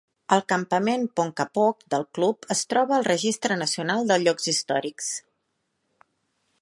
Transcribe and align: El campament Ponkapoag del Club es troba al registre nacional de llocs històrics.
El 0.35 0.39
campament 0.51 1.03
Ponkapoag 1.19 1.85
del 1.95 2.07
Club 2.19 2.49
es 2.55 2.63
troba 2.73 2.95
al 2.97 3.05
registre 3.09 3.59
nacional 3.63 4.09
de 4.13 4.21
llocs 4.25 4.51
històrics. 4.55 5.15